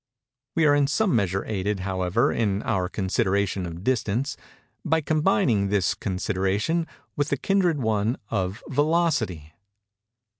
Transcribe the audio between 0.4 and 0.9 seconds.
We are in